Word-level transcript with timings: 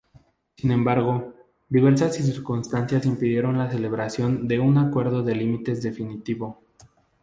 Sin 0.57 0.71
embargo, 0.71 1.35
diversas 1.69 2.15
circunstancias 2.15 3.05
impidieron 3.05 3.59
la 3.59 3.69
celebración 3.69 4.47
de 4.47 4.57
un 4.57 4.79
acuerdo 4.79 5.21
de 5.21 5.35
límites 5.35 5.83
definitivo. 5.83 6.57